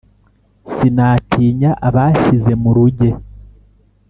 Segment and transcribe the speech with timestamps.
[0.73, 3.09] sinatinya abashyize mu ruge